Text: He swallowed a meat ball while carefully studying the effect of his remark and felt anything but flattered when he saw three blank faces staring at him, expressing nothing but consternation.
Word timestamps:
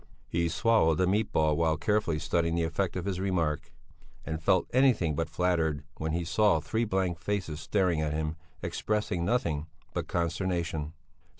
He 0.27 0.49
swallowed 0.49 0.99
a 0.99 1.05
meat 1.05 1.31
ball 1.31 1.55
while 1.55 1.77
carefully 1.77 2.17
studying 2.17 2.55
the 2.55 2.63
effect 2.63 2.95
of 2.95 3.05
his 3.05 3.19
remark 3.19 3.71
and 4.25 4.41
felt 4.41 4.65
anything 4.73 5.15
but 5.15 5.29
flattered 5.29 5.83
when 5.97 6.11
he 6.11 6.25
saw 6.25 6.59
three 6.59 6.85
blank 6.85 7.19
faces 7.19 7.59
staring 7.59 8.01
at 8.01 8.11
him, 8.11 8.35
expressing 8.63 9.23
nothing 9.23 9.67
but 9.93 10.07
consternation. 10.07 10.93